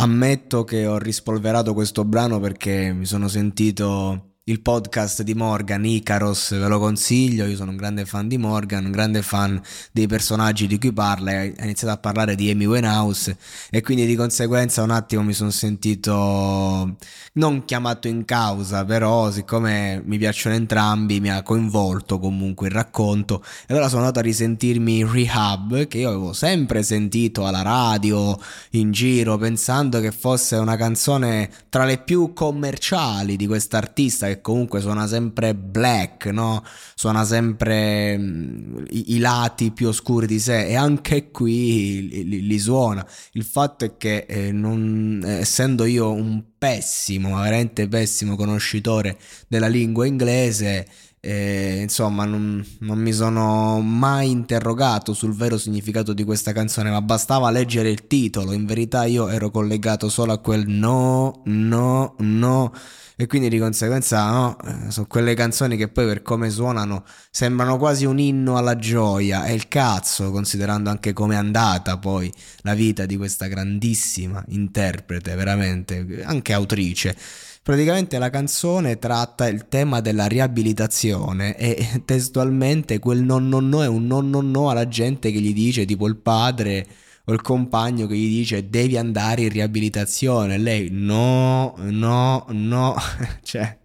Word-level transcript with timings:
Ammetto 0.00 0.64
che 0.64 0.86
ho 0.86 0.96
rispolverato 0.96 1.74
questo 1.74 2.06
brano 2.06 2.40
perché 2.40 2.90
mi 2.90 3.04
sono 3.04 3.28
sentito 3.28 4.29
il 4.50 4.60
podcast 4.62 5.22
di 5.22 5.34
Morgan, 5.34 5.84
Icaros, 5.84 6.58
ve 6.58 6.66
lo 6.66 6.80
consiglio, 6.80 7.46
io 7.46 7.54
sono 7.54 7.70
un 7.70 7.76
grande 7.76 8.04
fan 8.04 8.26
di 8.26 8.36
Morgan, 8.36 8.86
un 8.86 8.90
grande 8.90 9.22
fan 9.22 9.62
dei 9.92 10.08
personaggi 10.08 10.66
di 10.66 10.76
cui 10.76 10.92
parla, 10.92 11.30
ha 11.30 11.44
iniziato 11.62 11.94
a 11.94 11.98
parlare 11.98 12.34
di 12.34 12.50
Amy 12.50 12.64
Winehouse 12.64 13.36
e 13.70 13.80
quindi 13.80 14.06
di 14.06 14.16
conseguenza 14.16 14.82
un 14.82 14.90
attimo 14.90 15.22
mi 15.22 15.34
sono 15.34 15.50
sentito 15.50 16.96
non 17.34 17.64
chiamato 17.64 18.08
in 18.08 18.24
causa, 18.24 18.84
però 18.84 19.30
siccome 19.30 20.02
mi 20.04 20.18
piacciono 20.18 20.56
entrambi 20.56 21.20
mi 21.20 21.30
ha 21.30 21.44
coinvolto 21.44 22.18
comunque 22.18 22.66
il 22.66 22.74
racconto. 22.74 23.44
E 23.68 23.72
allora 23.72 23.86
sono 23.86 24.00
andato 24.00 24.18
a 24.18 24.22
risentirmi 24.22 25.04
Rehab 25.04 25.86
che 25.86 25.98
io 25.98 26.08
avevo 26.08 26.32
sempre 26.32 26.82
sentito 26.82 27.46
alla 27.46 27.62
radio, 27.62 28.36
in 28.70 28.90
giro, 28.90 29.38
pensando 29.38 30.00
che 30.00 30.10
fosse 30.10 30.56
una 30.56 30.76
canzone 30.76 31.48
tra 31.68 31.84
le 31.84 31.98
più 31.98 32.32
commerciali 32.32 33.36
di 33.36 33.46
quest'artista 33.46 34.26
che 34.26 34.39
comunque 34.40 34.80
suona 34.80 35.06
sempre 35.06 35.54
black, 35.54 36.26
no? 36.26 36.62
Suona 36.94 37.24
sempre 37.24 38.16
mh, 38.16 38.86
i, 38.90 39.14
i, 39.14 39.18
lati 39.18 39.70
più 39.70 39.88
oscuri 39.88 40.26
di 40.26 40.38
sé 40.38 40.66
e 40.66 40.74
anche 40.74 41.30
qui 41.30 42.08
li, 42.08 42.28
li, 42.28 42.46
li 42.46 42.58
suona. 42.58 43.06
Il 43.32 43.44
fatto 43.44 43.84
è 43.84 43.96
che 43.96 44.26
eh, 44.28 44.52
non, 44.52 45.22
eh, 45.24 45.38
essendo 45.38 45.84
io 45.84 46.12
un 46.12 46.42
pessimo, 46.58 47.36
veramente 47.36 47.88
pessimo 47.88 48.36
conoscitore 48.36 49.18
della 49.48 49.68
lingua 49.68 50.06
inglese, 50.06 50.86
eh, 51.22 51.80
insomma, 51.82 52.24
non, 52.24 52.64
non, 52.78 52.98
mi 52.98 53.12
sono 53.12 53.78
mai 53.80 54.30
interrogato 54.30 55.12
sul 55.12 55.34
vero 55.34 55.58
significato 55.58 56.14
di 56.14 56.24
questa 56.24 56.52
canzone, 56.52 56.90
ma 56.90 57.02
bastava 57.02 57.50
leggere 57.50 57.90
il 57.90 58.06
titolo. 58.06 58.52
In 58.52 58.64
verità, 58.64 59.04
io 59.04 59.28
ero 59.28 59.50
collegato 59.50 60.08
solo 60.08 60.32
a 60.32 60.38
quel 60.38 60.66
no, 60.66 61.42
no, 61.44 62.14
no. 62.18 62.72
E 63.16 63.26
quindi 63.26 63.50
di 63.50 63.58
conseguenza, 63.58 64.30
no, 64.30 64.56
eh, 64.64 64.90
sono 64.90 65.06
quelle 65.06 65.34
canzoni 65.34 65.76
che 65.76 65.88
poi 65.88 66.06
per 66.06 66.22
come 66.22 66.48
suonano 66.48 67.04
sembrano 67.30 67.76
quasi 67.76 68.06
un 68.06 68.18
inno 68.18 68.56
alla 68.56 68.76
gioia. 68.76 69.44
E 69.44 69.52
il 69.52 69.68
cazzo, 69.68 70.30
considerando 70.30 70.88
anche 70.88 71.12
come 71.12 71.34
è 71.34 71.38
andata 71.38 71.98
poi 71.98 72.32
la 72.62 72.72
vita 72.72 73.04
di 73.04 73.18
questa 73.18 73.46
grandissima 73.46 74.42
interprete, 74.48 75.34
veramente, 75.34 76.22
anche 76.24 76.54
autrice. 76.54 77.14
Praticamente 77.62 78.18
la 78.18 78.30
canzone 78.30 78.98
tratta 78.98 79.46
il 79.46 79.68
tema 79.68 80.00
della 80.00 80.26
riabilitazione 80.26 81.56
e 81.58 82.02
testualmente 82.06 82.98
quel 82.98 83.22
non 83.22 83.48
non 83.48 83.68
no 83.68 83.82
è 83.82 83.86
un 83.86 84.06
non 84.06 84.30
non 84.30 84.50
no 84.50 84.70
alla 84.70 84.88
gente 84.88 85.30
che 85.30 85.40
gli 85.40 85.52
dice 85.52 85.84
tipo 85.84 86.06
il 86.06 86.16
padre 86.16 86.86
o 87.26 87.32
il 87.34 87.42
compagno 87.42 88.06
che 88.06 88.16
gli 88.16 88.28
dice 88.28 88.70
devi 88.70 88.96
andare 88.96 89.42
in 89.42 89.50
riabilitazione. 89.50 90.56
Lei 90.56 90.88
no, 90.90 91.74
no, 91.76 92.46
no, 92.48 92.96
cioè 93.42 93.78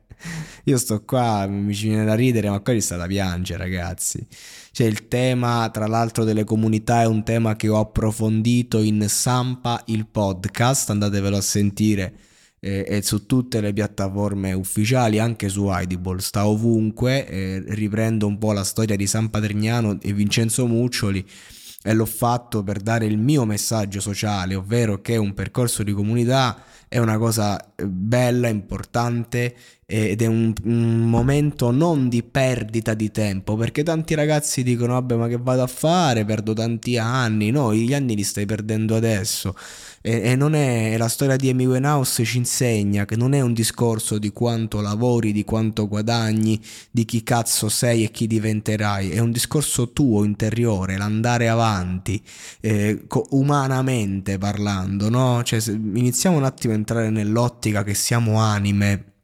io 0.64 0.78
sto 0.78 1.04
qua, 1.04 1.46
mi 1.46 1.74
ci 1.76 1.90
viene 1.90 2.06
da 2.06 2.16
ridere, 2.16 2.50
ma 2.50 2.60
qua 2.62 2.74
ci 2.74 2.82
sta 2.82 2.96
da 2.96 3.06
piangere, 3.06 3.60
ragazzi. 3.64 4.26
Cioè, 4.72 4.88
il 4.88 5.08
tema, 5.08 5.70
tra 5.72 5.86
l'altro, 5.88 6.24
delle 6.24 6.44
comunità 6.44 7.02
è 7.02 7.06
un 7.06 7.24
tema 7.24 7.56
che 7.56 7.70
ho 7.70 7.80
approfondito 7.80 8.82
in 8.82 9.06
Sampa 9.08 9.82
il 9.88 10.08
podcast, 10.08 10.90
andatevelo 10.90 11.38
a 11.38 11.42
sentire 11.42 12.14
e 12.66 13.02
su 13.04 13.28
tutte 13.28 13.62
le 13.62 13.74
piattaforme 13.74 14.54
ufficiali, 14.54 15.20
anche 15.20 15.50
su 15.50 15.66
Audible, 15.66 16.20
sta 16.20 16.48
ovunque, 16.48 17.28
eh, 17.28 17.64
riprendo 17.68 18.26
un 18.26 18.40
po' 18.40 18.54
la 18.54 18.64
storia 18.64 18.96
di 18.96 19.06
San 19.06 19.30
Patrignano 19.30 20.00
e 20.02 20.14
Vincenzo 20.14 20.66
Muccioli 20.66 21.24
e 21.84 21.94
l'ho 21.94 22.08
fatto 22.08 22.64
per 22.64 22.80
dare 22.80 23.06
il 23.06 23.20
mio 23.20 23.46
messaggio 23.46 24.00
sociale, 24.00 24.56
ovvero 24.56 25.02
che 25.02 25.18
un 25.18 25.36
percorso 25.36 25.84
di 25.84 25.92
comunità 25.92 26.60
è 26.88 26.98
una 26.98 27.18
cosa 27.18 27.74
eh, 27.76 27.86
bella, 27.86 28.48
importante 28.48 29.56
ed 29.88 30.24
è 30.24 30.26
un, 30.26 30.52
un, 30.64 31.08
momento 31.08 31.70
non 31.70 32.10
di 32.10 32.24
perdita 32.24 32.96
di 32.96 33.12
tempo, 33.12 33.56
perché 33.56 33.84
tanti 33.84 34.16
ragazzi 34.16 34.64
dicono 34.64 34.94
vabbè 34.94 35.16
ma 35.16 35.28
che 35.28 35.38
vado 35.38 35.62
a 35.62 35.68
fare, 35.68 36.26
perdo 36.26 36.54
tanti 36.54 36.98
anni, 36.98 37.52
no, 37.52 37.72
gli 37.72 37.94
anni 37.94 38.16
li 38.16 38.24
stai 38.24 38.48
perdendo 38.48 38.96
adesso. 38.96 39.56
E, 40.02 40.22
e 40.32 40.36
non 40.36 40.56
è, 40.56 40.98
la 40.98 41.08
storia 41.08 41.36
di 41.36 41.50
Amy 41.50 41.66
Winehouse 41.66 42.24
ci 42.24 42.38
insegna 42.38 43.06
che 43.06 43.16
non 43.16 43.34
è 43.34 43.42
un 43.42 43.54
discorso 43.54 44.18
di 44.18 44.32
quanto 44.32 44.82
lavori, 44.82 45.32
di 45.32 45.44
quanto 45.44 45.88
guadagni, 45.88 46.60
di 46.90 47.06
chi 47.06 47.22
cazzo 47.22 47.70
sei 47.70 48.04
e 48.06 48.12
chi 48.12 48.26
diventerai, 48.26 49.12
è 49.12 49.20
un 49.20 49.32
discorso 49.32 49.92
tuo 49.94 50.24
interiore, 50.24 50.98
l'andare 50.98 51.48
avanti, 51.48 52.20
eh, 52.60 53.06
umanamente 53.32 54.40
parlando, 54.40 55.10
no? 55.10 55.44
Cioè, 55.44 55.62
iniziamo 55.70 56.38
un 56.38 56.44
attimo 56.44 56.74
a 56.74 56.78
entrare 56.86 57.10
nell'ottica 57.10 57.84
che 57.84 57.96
siamo 57.96 58.40
anime 58.40 59.15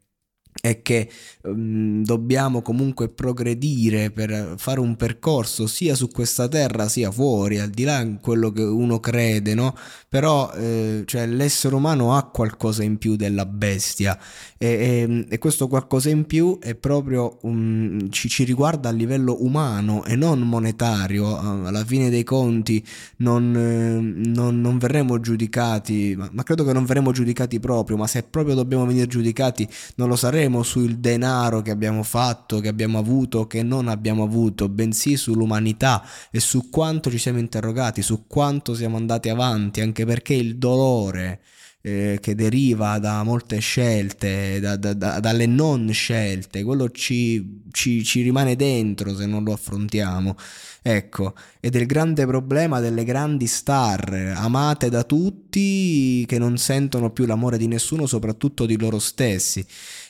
e 0.61 0.83
che 0.83 1.09
um, 1.43 2.03
dobbiamo 2.03 2.61
comunque 2.61 3.09
progredire 3.09 4.11
per 4.11 4.53
fare 4.57 4.79
un 4.79 4.95
percorso 4.95 5.65
sia 5.65 5.95
su 5.95 6.07
questa 6.09 6.47
terra 6.47 6.87
sia 6.87 7.11
fuori, 7.11 7.59
al 7.59 7.71
di 7.71 7.83
là 7.83 8.03
di 8.03 8.19
quello 8.21 8.51
che 8.51 8.61
uno 8.61 8.99
crede, 8.99 9.55
no? 9.55 9.75
Però 10.07 10.51
eh, 10.53 11.03
cioè, 11.05 11.25
l'essere 11.25 11.73
umano 11.73 12.15
ha 12.15 12.29
qualcosa 12.29 12.83
in 12.83 12.97
più 12.97 13.15
della 13.15 13.45
bestia 13.47 14.17
e, 14.57 14.67
e, 14.67 15.25
e 15.27 15.37
questo 15.39 15.67
qualcosa 15.67 16.09
in 16.09 16.25
più 16.25 16.59
è 16.59 16.75
proprio 16.75 17.39
um, 17.41 18.09
ci, 18.11 18.29
ci, 18.29 18.43
riguarda 18.43 18.89
a 18.89 18.91
livello 18.91 19.43
umano 19.43 20.05
e 20.05 20.15
non 20.15 20.41
monetario. 20.41 21.39
Alla 21.39 21.83
fine 21.83 22.09
dei 22.11 22.23
conti 22.23 22.85
non, 23.17 23.55
eh, 23.55 24.29
non, 24.29 24.61
non 24.61 24.77
verremo 24.77 25.19
giudicati, 25.19 26.13
ma, 26.15 26.29
ma 26.31 26.43
credo 26.43 26.63
che 26.63 26.73
non 26.73 26.85
verremo 26.85 27.11
giudicati 27.11 27.59
proprio, 27.59 27.97
ma 27.97 28.05
se 28.05 28.21
proprio 28.23 28.53
dobbiamo 28.53 28.85
venire 28.85 29.07
giudicati 29.07 29.67
non 29.95 30.07
lo 30.07 30.15
saremo 30.15 30.50
ragioneremo 30.51 30.63
sul 30.63 30.97
denaro 30.97 31.61
che 31.61 31.71
abbiamo 31.71 32.03
fatto, 32.03 32.59
che 32.59 32.67
abbiamo 32.67 32.99
avuto, 32.99 33.47
che 33.47 33.63
non 33.63 33.87
abbiamo 33.87 34.23
avuto, 34.23 34.67
bensì 34.67 35.15
sull'umanità 35.15 36.03
e 36.29 36.39
su 36.39 36.69
quanto 36.69 37.09
ci 37.09 37.17
siamo 37.17 37.39
interrogati, 37.39 38.01
su 38.01 38.27
quanto 38.27 38.75
siamo 38.75 38.97
andati 38.97 39.29
avanti, 39.29 39.81
anche 39.81 40.05
perché 40.05 40.33
il 40.33 40.57
dolore 40.57 41.41
eh, 41.81 42.19
che 42.21 42.35
deriva 42.35 42.99
da 42.99 43.23
molte 43.23 43.59
scelte, 43.59 44.59
da, 44.59 44.75
da, 44.75 44.93
da, 44.93 45.19
dalle 45.19 45.47
non 45.47 45.91
scelte, 45.91 46.63
quello 46.63 46.89
ci, 46.91 47.63
ci, 47.71 48.03
ci 48.03 48.21
rimane 48.21 48.55
dentro 48.55 49.15
se 49.15 49.25
non 49.25 49.43
lo 49.43 49.53
affrontiamo. 49.53 50.35
Ecco, 50.83 51.35
ed 51.59 51.75
è 51.75 51.79
il 51.79 51.85
grande 51.85 52.25
problema 52.25 52.79
delle 52.79 53.03
grandi 53.03 53.45
star, 53.47 54.33
amate 54.35 54.89
da 54.89 55.03
tutti, 55.03 56.25
che 56.25 56.39
non 56.39 56.57
sentono 56.57 57.11
più 57.11 57.25
l'amore 57.25 57.57
di 57.57 57.67
nessuno, 57.67 58.05
soprattutto 58.07 58.65
di 58.65 58.77
loro 58.77 58.97
stessi. 58.99 59.63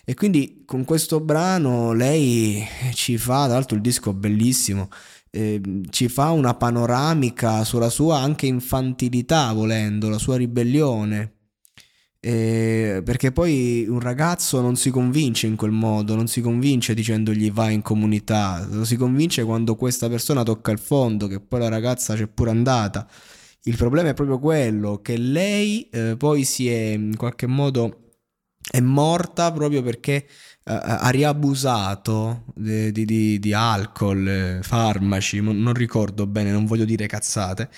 E 0.06 0.14
quindi 0.14 0.64
con 0.66 0.86
questo 0.86 1.20
brano 1.20 1.94
lei 1.94 2.66
ci 2.94 3.18
fa, 3.18 3.46
tra 3.46 3.54
l'altro 3.54 3.76
il 3.76 3.82
disco 3.82 4.12
è 4.12 4.14
bellissimo, 4.14 4.90
eh, 5.30 5.62
ci 5.90 6.08
fa 6.10 6.32
una 6.32 6.54
panoramica 6.56 7.64
sulla 7.64 7.90
sua 7.90 8.20
anche 8.20 8.46
infantilità, 8.46 9.52
volendo, 9.54 10.10
la 10.10 10.18
sua 10.18 10.38
ribellione. 10.38 11.34
Eh, 12.24 13.02
perché 13.04 13.32
poi 13.32 13.88
un 13.90 14.00
ragazzo 14.00 14.62
non 14.62 14.76
si 14.76 14.92
convince 14.92 15.48
in 15.48 15.56
quel 15.56 15.72
modo, 15.72 16.14
non 16.16 16.28
si 16.28 16.40
convince 16.42 16.94
dicendogli 16.94 17.52
vai 17.52 17.74
in 17.74 17.82
comunità, 17.82 18.64
lo 18.70 18.86
si 18.86 18.96
convince 18.96 19.44
quando 19.44 19.76
questa 19.76 20.08
persona 20.08 20.44
tocca 20.44 20.70
il 20.72 20.78
fondo, 20.78 21.26
che 21.26 21.40
poi 21.40 21.60
la 21.62 21.70
ragazza 21.70 22.14
c'è 22.16 22.28
pure 22.28 22.52
andata. 22.52 23.08
Il 23.64 23.76
problema 23.76 24.10
è 24.10 24.14
proprio 24.14 24.38
quello 24.40 25.02
che 25.02 25.18
lei 25.18 25.90
eh, 25.90 26.16
poi 26.18 26.44
si 26.44 26.70
è 26.70 26.92
in 26.92 27.16
qualche 27.16 27.48
modo 27.48 27.98
è 28.70 28.80
morta 28.80 29.52
proprio 29.52 29.82
perché 29.82 30.26
uh, 30.66 30.72
ha 30.74 31.10
riabusato 31.10 32.46
di, 32.56 32.92
di, 32.92 33.40
di 33.40 33.54
alcol, 33.54 34.28
eh, 34.28 34.60
farmaci, 34.62 35.42
non 35.42 35.74
ricordo 35.74 36.28
bene, 36.28 36.52
non 36.52 36.66
voglio 36.66 36.86
dire 36.86 37.08
cazzate 37.08 37.70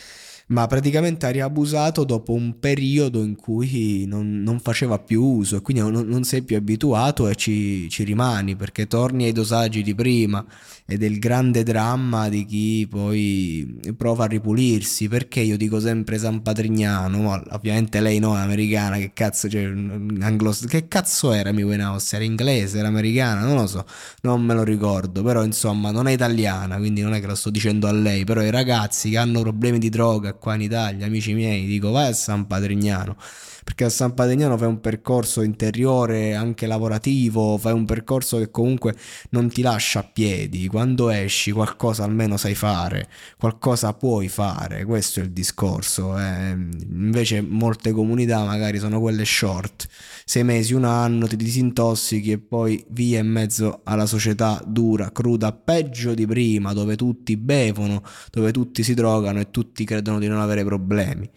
ma 0.48 0.68
praticamente 0.68 1.26
ha 1.26 1.30
riabusato 1.30 2.04
dopo 2.04 2.34
un 2.34 2.60
periodo 2.60 3.24
in 3.24 3.36
cui 3.36 4.06
non, 4.06 4.42
non 4.42 4.60
faceva 4.60 5.00
più 5.00 5.24
uso 5.24 5.58
e 5.58 5.62
quindi 5.62 5.84
non, 5.84 6.06
non 6.08 6.24
sei 6.24 6.42
più 6.42 6.56
abituato 6.56 7.28
e 7.28 7.36
ci, 7.36 7.90
ci, 7.90 8.04
rimani 8.04 8.56
perché 8.56 8.88
torni 8.88 9.26
ai 9.26 9.32
dosaggi 9.32 9.82
di 9.82 9.96
prima 9.96 10.46
ed 10.86 11.02
è 11.02 11.06
il 11.06 11.20
grande 11.20 11.64
dramma 11.64 12.28
di 12.30 12.46
chi 12.46 12.86
poi 12.90 13.80
prova 13.96 14.26
a 14.26 14.28
ripulirsi. 14.28 15.08
Perché 15.08 15.40
io 15.40 15.58
dico 15.58 15.80
sempre 15.80 16.18
San 16.18 16.42
Patrignano 16.42 17.42
ovviamente 17.52 18.00
lei 18.02 18.20
no 18.20 18.36
è 18.36 18.40
americana 18.40 18.98
che 18.98 19.12
cazzo 19.14 19.50
cioè, 19.50 19.64
anglos- 19.64 20.66
che 20.66 20.88
cazzo 20.88 21.32
era 21.32 21.52
mi 21.52 21.64
Winehouse 21.64 22.16
era 22.16 22.26
inglese 22.26 22.80
era 22.80 22.88
americana 22.88 23.42
non 23.42 23.56
lo 23.56 23.68
so 23.68 23.86
non 24.22 24.42
me 24.44 24.54
lo 24.54 24.64
ricordo 24.64 25.24
però 25.24 25.44
insomma 25.44 25.92
non 25.92 26.08
è 26.08 26.12
italiana 26.12 26.78
quindi 26.78 27.02
non 27.02 27.14
è 27.14 27.20
che 27.20 27.28
lo 27.28 27.36
sto 27.36 27.50
dicendo 27.50 27.88
a 27.88 27.92
lei 27.92 28.24
però 28.24 28.42
i 28.42 28.52
ragazzi 28.52 29.10
che 29.10 29.18
hanno 29.18 29.42
problemi 29.42 29.80
di 29.80 29.90
droga 29.90 30.33
qua 30.34 30.56
in 30.56 30.62
Italia, 30.62 31.06
amici 31.06 31.34
miei, 31.34 31.66
dico 31.66 31.92
vai 31.92 32.10
a 32.10 32.14
San 32.14 32.48
Patrignano, 32.48 33.16
perché 33.64 33.86
a 33.86 33.90
San 33.90 34.14
Patrignano 34.14 34.58
fai 34.58 34.68
un 34.68 34.80
percorso 34.80 35.42
interiore 35.42 36.36
anche 36.36 36.68
lavorativo, 36.68 37.58
fai 37.58 37.74
un 37.74 37.86
percorso 37.86 38.38
che 38.38 38.52
comunque 38.52 38.96
non 39.30 39.50
ti 39.50 39.62
lascia 39.62 40.00
a 40.00 40.04
piedi, 40.04 40.68
quando 40.68 41.10
esci 41.10 41.52
qualcosa 41.52 42.04
almeno 42.04 42.38
sai 42.38 42.56
fare, 42.56 43.08
qualcosa 43.38 43.94
puoi 43.94 44.28
fare, 44.28 44.84
questo 44.86 45.20
è 45.20 45.24
il 45.24 45.32
discorso, 45.32 46.18
eh. 46.20 46.50
invece 46.52 47.42
molte 47.42 47.92
comunità 47.92 48.44
magari 48.44 48.80
sono 48.80 49.00
quelle 49.00 49.26
short, 49.26 49.88
sei 50.26 50.44
mesi, 50.44 50.74
un 50.74 50.86
anno, 50.86 51.28
ti 51.28 51.36
disintossichi 51.36 52.32
e 52.32 52.38
poi 52.38 52.84
via 52.90 53.20
in 53.20 53.28
mezzo 53.28 53.82
alla 53.84 54.06
società 54.06 54.62
dura, 54.66 55.12
cruda, 55.12 55.52
peggio 55.52 56.14
di 56.14 56.26
prima, 56.26 56.74
dove 56.74 56.96
tutti 56.96 57.38
bevono, 57.38 58.04
dove 58.32 58.52
tutti 58.52 58.84
si 58.84 58.94
drogano 58.94 59.40
e 59.40 59.52
tutti 59.52 59.84
credono 59.84 60.20
di 60.20 60.28
non 60.28 60.40
avere 60.40 60.64
problemi. 60.64 61.30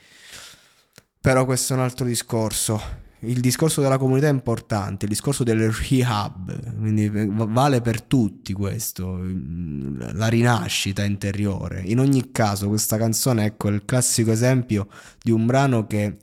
Però 1.20 1.44
questo 1.44 1.72
è 1.72 1.76
un 1.76 1.82
altro 1.82 2.06
discorso. 2.06 3.04
Il 3.20 3.40
discorso 3.40 3.80
della 3.80 3.98
comunità 3.98 4.28
è 4.28 4.30
importante, 4.30 5.06
il 5.06 5.10
discorso 5.10 5.42
del 5.42 5.72
rehab, 5.72 6.76
quindi 6.78 7.10
vale 7.10 7.80
per 7.80 8.02
tutti 8.02 8.52
questo, 8.52 9.18
la 10.12 10.28
rinascita 10.28 11.02
interiore. 11.02 11.82
In 11.86 11.98
ogni 11.98 12.30
caso 12.30 12.68
questa 12.68 12.98
canzone 12.98 13.46
ecco 13.46 13.68
il 13.68 13.84
classico 13.84 14.30
esempio 14.30 14.86
di 15.20 15.32
un 15.32 15.46
brano 15.46 15.86
che 15.86 16.18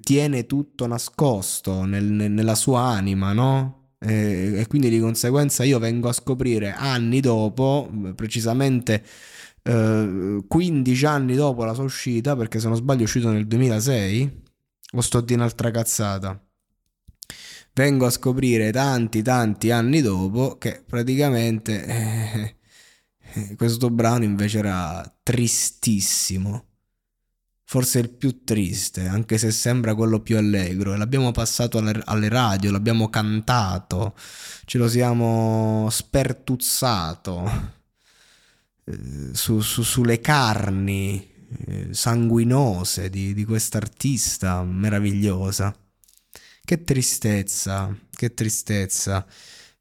tiene 0.00 0.46
tutto 0.46 0.86
nascosto 0.86 1.84
nel, 1.84 2.04
nella 2.04 2.54
sua 2.54 2.82
anima, 2.82 3.32
no? 3.32 3.94
E, 3.98 4.64
quindi 4.68 4.88
di 4.88 4.98
conseguenza 4.98 5.62
io 5.64 5.78
vengo 5.78 6.08
a 6.08 6.12
scoprire 6.12 6.72
anni 6.72 7.20
dopo, 7.20 7.90
precisamente 8.14 9.04
eh, 9.62 10.44
15 10.46 11.06
anni 11.06 11.34
dopo 11.34 11.64
la 11.64 11.74
sua 11.74 11.84
uscita, 11.84 12.36
perché 12.36 12.60
se 12.60 12.68
non 12.68 12.76
sbaglio 12.76 13.00
è 13.00 13.04
uscito 13.04 13.30
nel 13.30 13.46
2006, 13.46 14.42
o 14.92 15.00
sto 15.00 15.20
di 15.20 15.34
un'altra 15.34 15.70
cazzata. 15.70 16.42
Vengo 17.72 18.06
a 18.06 18.10
scoprire 18.10 18.72
tanti 18.72 19.22
tanti 19.22 19.70
anni 19.70 20.00
dopo 20.00 20.58
che 20.58 20.82
praticamente 20.84 22.56
eh, 23.34 23.54
questo 23.56 23.90
brano 23.90 24.24
invece 24.24 24.58
era 24.58 25.18
tristissimo 25.22 26.69
forse 27.70 28.00
il 28.00 28.10
più 28.10 28.42
triste, 28.42 29.06
anche 29.06 29.38
se 29.38 29.52
sembra 29.52 29.94
quello 29.94 30.18
più 30.18 30.36
allegro. 30.36 30.92
E 30.92 30.96
l'abbiamo 30.96 31.30
passato 31.30 31.78
alle, 31.78 32.02
alle 32.06 32.28
radio, 32.28 32.72
l'abbiamo 32.72 33.08
cantato, 33.10 34.16
ce 34.64 34.76
lo 34.76 34.88
siamo 34.88 35.86
spertuzzato 35.88 37.48
eh, 38.86 38.98
su, 39.30 39.60
su, 39.60 39.82
sulle 39.82 40.18
carni 40.18 41.30
eh, 41.66 41.88
sanguinose 41.92 43.08
di, 43.08 43.34
di 43.34 43.44
quest'artista 43.44 44.64
meravigliosa. 44.64 45.72
Che 46.64 46.82
tristezza, 46.82 47.96
che 48.10 48.34
tristezza. 48.34 49.24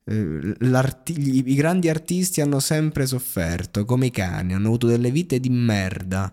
Eh, 0.04 0.56
I 0.60 1.56
grandi 1.56 1.90
artisti 1.90 2.40
hanno 2.40 2.60
sempre 2.60 3.08
sofferto, 3.08 3.84
come 3.84 4.06
i 4.06 4.12
cani, 4.12 4.54
hanno 4.54 4.68
avuto 4.68 4.86
delle 4.86 5.10
vite 5.10 5.40
di 5.40 5.50
merda 5.50 6.32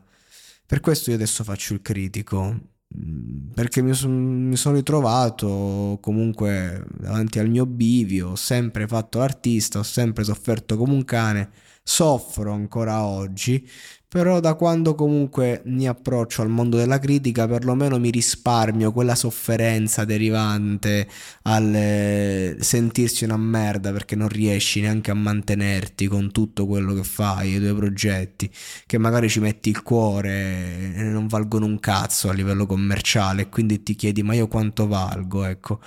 per 0.67 0.81
questo 0.81 1.11
io 1.11 1.17
adesso 1.17 1.45
faccio 1.45 1.75
il 1.75 1.83
critico, 1.83 2.59
mm, 2.97 3.51
perché 3.55 3.83
mi, 3.83 3.95
son, 3.95 4.49
mi 4.49 4.57
sono 4.57 4.77
ritrovato 4.77 5.99
comunque 6.01 6.85
davanti 6.99 7.39
al 7.39 7.49
mio 7.49 7.67
bivio, 7.67 8.31
ho 8.31 8.37
sempre 8.37 8.87
fatto 8.87 9.19
l'artista, 9.19 9.79
ho 9.79 9.85
sempre 9.85 10.25
sofferto 10.25 10.77
come 10.77 10.93
un 10.93 11.05
cane, 11.05 11.51
soffro 11.89 12.53
ancora 12.53 13.05
oggi 13.05 13.65
però 14.09 14.41
da 14.41 14.55
quando 14.55 14.95
comunque 14.97 15.63
mi 15.67 15.87
approccio 15.87 16.43
al 16.43 16.49
mondo 16.49 16.77
della 16.77 16.99
critica 16.99 17.47
perlomeno 17.47 17.99
mi 17.99 18.11
risparmio 18.11 18.91
quella 18.91 19.15
sofferenza 19.15 20.05
derivante 20.05 21.07
al 21.43 21.73
eh, 21.75 22.57
sentirsi 22.59 23.25
una 23.25 23.37
merda 23.37 23.93
perché 23.93 24.17
non 24.17 24.29
riesci 24.29 24.81
neanche 24.81 25.13
a 25.13 25.15
mantenerti 25.15 26.07
con 26.09 26.33
tutto 26.33 26.67
quello 26.67 26.95
che 26.95 27.05
fai, 27.05 27.55
i 27.55 27.59
tuoi 27.59 27.75
progetti, 27.75 28.51
che 28.87 28.99
magari 28.99 29.29
ci 29.29 29.41
metti 29.41 29.69
il 29.69 29.83
cuore 29.83 30.95
e 30.95 31.03
non 31.03 31.27
valgono 31.29 31.67
un 31.67 31.79
cazzo 31.79 32.29
a 32.29 32.33
livello 32.33 32.67
commerciale 32.67 33.49
quindi 33.49 33.83
ti 33.83 33.95
chiedi 33.95 34.23
ma 34.23 34.35
io 34.35 34.49
quanto 34.49 34.87
valgo, 34.89 35.45
ecco, 35.45 35.81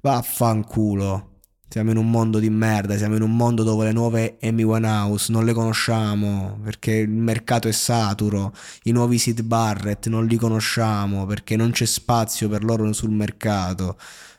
vaffanculo 0.00 1.33
siamo 1.74 1.90
in 1.90 1.96
un 1.96 2.08
mondo 2.08 2.38
di 2.38 2.50
merda, 2.50 2.96
siamo 2.96 3.16
in 3.16 3.22
un 3.22 3.34
mondo 3.34 3.64
dove 3.64 3.86
le 3.86 3.90
nuove 3.90 4.38
Amy 4.42 4.62
Winehouse 4.62 5.32
non 5.32 5.44
le 5.44 5.52
conosciamo 5.52 6.60
perché 6.62 6.92
il 6.92 7.08
mercato 7.08 7.66
è 7.66 7.72
saturo, 7.72 8.54
i 8.84 8.92
nuovi 8.92 9.18
Sid 9.18 9.42
Barrett 9.42 10.06
non 10.06 10.24
li 10.26 10.36
conosciamo 10.36 11.26
perché 11.26 11.56
non 11.56 11.72
c'è 11.72 11.84
spazio 11.84 12.48
per 12.48 12.62
loro 12.62 12.92
sul 12.92 13.10
mercato. 13.10 13.96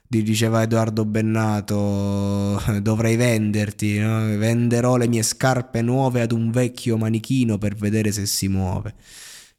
Diceva 0.08 0.62
Edoardo 0.62 1.04
Bennato, 1.04 2.62
dovrei 2.82 3.18
venderti, 3.18 4.00
no? 4.00 4.38
venderò 4.38 4.96
le 4.96 5.10
mie 5.10 5.22
scarpe 5.22 5.82
nuove 5.82 6.22
ad 6.22 6.32
un 6.32 6.52
vecchio 6.52 6.96
manichino 6.96 7.58
per 7.58 7.76
vedere 7.76 8.14
se 8.14 8.26
si 8.26 8.48
muove. 8.48 8.94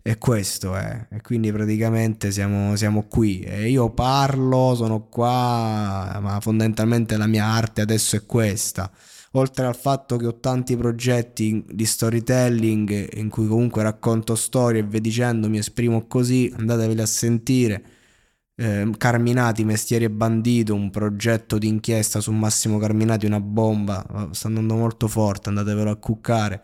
E 0.08 0.18
questo 0.18 0.76
è, 0.76 1.08
e 1.10 1.20
quindi 1.20 1.50
praticamente 1.50 2.30
siamo, 2.30 2.76
siamo, 2.76 3.08
qui. 3.08 3.40
E 3.40 3.68
io 3.68 3.90
parlo, 3.90 4.72
sono 4.76 5.08
qua, 5.08 6.20
ma 6.22 6.38
fondamentalmente 6.40 7.16
la 7.16 7.26
mia 7.26 7.44
arte 7.44 7.80
adesso 7.80 8.14
è 8.14 8.25
questa. 8.25 8.88
Oltre 9.32 9.66
al 9.66 9.75
fatto 9.75 10.16
che 10.16 10.26
ho 10.26 10.38
tanti 10.38 10.76
progetti 10.76 11.64
di 11.68 11.84
storytelling 11.84 13.16
in 13.16 13.28
cui 13.28 13.48
comunque 13.48 13.82
racconto 13.82 14.36
storie 14.36 14.82
e 14.82 14.84
vi 14.84 15.00
dicendo 15.00 15.48
mi 15.48 15.58
esprimo 15.58 16.06
così, 16.06 16.54
andateveli 16.56 17.00
a 17.00 17.06
sentire. 17.06 17.84
Eh, 18.54 18.88
Carminati, 18.96 19.66
e 19.66 20.10
Bandito, 20.10 20.72
un 20.72 20.88
progetto 20.90 21.58
di 21.58 21.66
inchiesta 21.66 22.20
su 22.20 22.30
Massimo 22.30 22.78
Carminati, 22.78 23.26
una 23.26 23.40
bomba, 23.40 24.28
sta 24.30 24.46
andando 24.46 24.76
molto 24.76 25.08
forte, 25.08 25.48
andatevelo 25.48 25.90
a 25.90 25.96
cuccare 25.96 26.62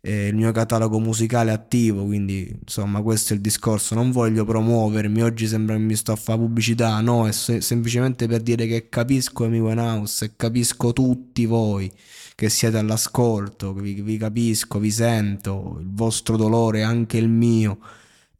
eh, 0.00 0.28
il 0.28 0.36
mio 0.36 0.52
catalogo 0.52 0.98
musicale 0.98 1.50
attivo, 1.50 2.04
quindi 2.04 2.56
insomma 2.60 3.02
questo 3.02 3.32
è 3.32 3.36
il 3.36 3.42
discorso, 3.42 3.94
non 3.94 4.10
voglio 4.10 4.44
promuovermi, 4.44 5.22
oggi 5.22 5.46
sembra 5.46 5.76
che 5.76 5.82
mi 5.82 5.96
sto 5.96 6.12
a 6.12 6.16
fare 6.16 6.38
pubblicità, 6.38 7.00
no, 7.00 7.26
è 7.26 7.32
se- 7.32 7.60
semplicemente 7.60 8.26
per 8.26 8.42
dire 8.42 8.66
che 8.66 8.88
capisco 8.88 9.44
Amy 9.44 9.58
Winehouse 9.58 10.24
e 10.24 10.30
capisco 10.36 10.92
tutti 10.92 11.46
voi 11.46 11.90
che 12.34 12.48
siete 12.48 12.78
all'ascolto, 12.78 13.72
vi, 13.72 14.00
vi 14.00 14.16
capisco, 14.16 14.78
vi 14.78 14.92
sento, 14.92 15.78
il 15.80 15.88
vostro 15.90 16.36
dolore, 16.36 16.84
anche 16.84 17.18
il 17.18 17.28
mio, 17.28 17.78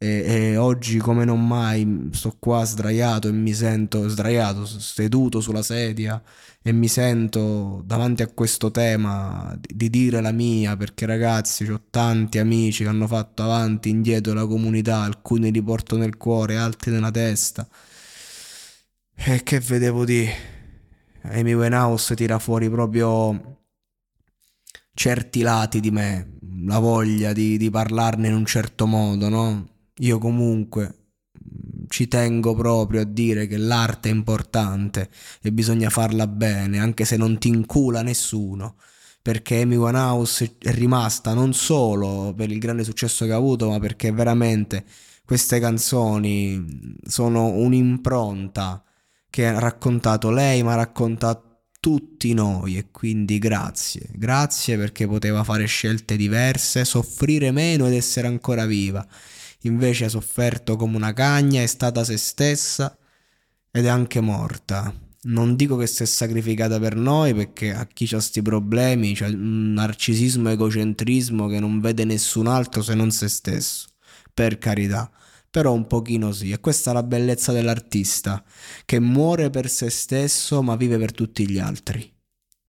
e, 0.01 0.51
e, 0.53 0.57
oggi 0.57 0.97
come 0.97 1.25
non 1.25 1.45
mai 1.45 2.07
sto 2.13 2.33
qua 2.39 2.63
sdraiato 2.63 3.27
e 3.27 3.31
mi 3.33 3.53
sento 3.53 4.07
sdraiato, 4.07 4.65
seduto 4.65 5.41
sulla 5.41 5.61
sedia 5.61 6.21
e 6.61 6.71
mi 6.71 6.87
sento 6.87 7.81
davanti 7.85 8.21
a 8.21 8.27
questo 8.27 8.71
tema 8.71 9.53
di, 9.59 9.75
di 9.75 9.89
dire 9.89 10.21
la 10.21 10.31
mia 10.31 10.77
perché 10.77 11.05
ragazzi 11.05 11.69
ho 11.69 11.81
tanti 11.89 12.37
amici 12.39 12.83
che 12.83 12.89
hanno 12.89 13.07
fatto 13.07 13.43
avanti 13.43 13.89
e 13.89 13.91
indietro 13.91 14.33
la 14.33 14.47
comunità, 14.47 15.01
alcuni 15.01 15.51
li 15.51 15.61
porto 15.61 15.97
nel 15.97 16.15
cuore, 16.15 16.55
altri 16.57 16.91
nella 16.91 17.11
testa. 17.11 17.67
E 19.15 19.43
che 19.43 19.59
vedevo 19.59 20.05
di 20.05 20.25
Amy 21.23 21.53
Winehouse 21.53 22.15
tira 22.15 22.39
fuori 22.39 22.69
proprio 22.69 23.57
certi 24.93 25.41
lati 25.41 25.79
di 25.81 25.91
me, 25.91 26.37
la 26.65 26.79
voglia 26.79 27.33
di, 27.33 27.57
di 27.57 27.69
parlarne 27.69 28.27
in 28.29 28.33
un 28.35 28.45
certo 28.45 28.85
modo, 28.85 29.29
no? 29.29 29.78
Io 29.99 30.17
comunque 30.17 30.95
mm, 31.43 31.85
ci 31.87 32.07
tengo 32.07 32.55
proprio 32.55 33.01
a 33.01 33.05
dire 33.05 33.47
che 33.47 33.57
l'arte 33.57 34.09
è 34.09 34.13
importante 34.13 35.09
e 35.41 35.51
bisogna 35.51 35.89
farla 35.89 36.27
bene, 36.27 36.79
anche 36.79 37.05
se 37.05 37.17
non 37.17 37.37
ti 37.37 37.49
incula 37.49 38.01
nessuno, 38.01 38.75
perché 39.21 39.61
Amy 39.61 39.75
Winehouse 39.75 40.55
è 40.59 40.71
rimasta 40.71 41.33
non 41.33 41.53
solo 41.53 42.33
per 42.35 42.51
il 42.51 42.59
grande 42.59 42.83
successo 42.83 43.25
che 43.25 43.33
ha 43.33 43.37
avuto, 43.37 43.69
ma 43.69 43.79
perché 43.79 44.11
veramente 44.11 44.85
queste 45.25 45.59
canzoni 45.59 46.95
sono 47.05 47.47
un'impronta 47.47 48.83
che 49.29 49.47
ha 49.47 49.59
raccontato 49.59 50.31
lei, 50.31 50.63
ma 50.63 50.73
ha 50.73 50.77
raccontato 50.77 51.47
tutti 51.79 52.33
noi 52.33 52.77
e 52.77 52.91
quindi 52.91 53.37
grazie, 53.39 54.09
grazie 54.13 54.77
perché 54.77 55.07
poteva 55.07 55.43
fare 55.43 55.65
scelte 55.65 56.15
diverse, 56.17 56.83
soffrire 56.83 57.51
meno 57.51 57.87
ed 57.87 57.93
essere 57.93 58.27
ancora 58.27 58.65
viva 58.65 59.05
invece 59.63 60.05
ha 60.05 60.09
sofferto 60.09 60.75
come 60.75 60.95
una 60.95 61.13
cagna, 61.13 61.61
è 61.61 61.67
stata 61.67 62.03
se 62.03 62.17
stessa 62.17 62.97
ed 63.71 63.85
è 63.85 63.89
anche 63.89 64.21
morta. 64.21 64.93
Non 65.21 65.55
dico 65.55 65.75
che 65.75 65.87
si 65.87 66.03
è 66.03 66.05
sacrificata 66.05 66.79
per 66.79 66.95
noi 66.95 67.33
perché 67.33 67.73
a 67.73 67.85
chi 67.85 68.05
ha 68.05 68.11
questi 68.11 68.41
problemi 68.41 69.13
c'è 69.13 69.27
un 69.27 69.73
narcisismo 69.73 70.49
egocentrismo 70.49 71.47
che 71.47 71.59
non 71.59 71.81
vede 71.81 72.05
nessun 72.05 72.47
altro 72.47 72.81
se 72.81 72.93
non 72.95 73.11
se 73.11 73.27
stesso, 73.27 73.89
per 74.33 74.57
carità. 74.57 75.11
Però 75.51 75.73
un 75.73 75.87
pochino 75.87 76.31
sì, 76.31 76.51
e 76.51 76.59
questa 76.59 76.91
è 76.91 76.93
la 76.93 77.03
bellezza 77.03 77.51
dell'artista, 77.51 78.43
che 78.85 78.99
muore 78.99 79.49
per 79.49 79.69
se 79.69 79.89
stesso 79.89 80.61
ma 80.61 80.75
vive 80.75 80.97
per 80.97 81.11
tutti 81.11 81.49
gli 81.49 81.59
altri. 81.59 82.18